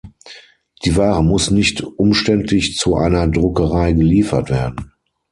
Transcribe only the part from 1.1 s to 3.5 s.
muss nicht umständlich zu einer